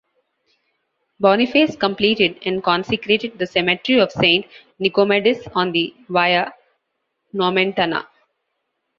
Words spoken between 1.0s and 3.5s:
Boniface completed and consecrated the